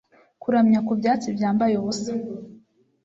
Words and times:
Kuramya 0.41 0.79
ku 0.87 0.91
byatsi 0.99 1.27
byambaye 1.35 1.73
ubusa 1.81 2.13